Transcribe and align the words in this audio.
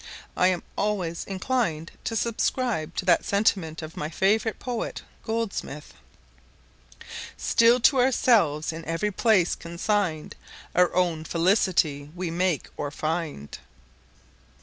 I 0.35 0.47
am 0.47 0.63
always 0.75 1.25
inclined 1.25 1.91
to 2.05 2.15
subscribe 2.15 2.95
to 2.95 3.05
that 3.05 3.23
sentiment 3.23 3.83
of 3.83 3.95
my 3.95 4.09
favourite 4.09 4.57
poet, 4.57 5.03
Goldsmith, 5.23 5.93
"Still 7.37 7.79
to 7.81 8.01
ourselves 8.01 8.73
in 8.73 8.83
every 8.85 9.11
place 9.11 9.53
consign'd, 9.53 10.35
Our 10.73 10.91
own 10.95 11.23
felicity 11.23 12.09
we 12.15 12.31
make 12.31 12.67
or 12.77 12.89
find." 12.89 13.55